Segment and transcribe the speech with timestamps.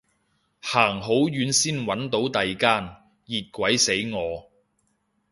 [0.61, 4.49] 行好遠先搵到第間，熱鬼死我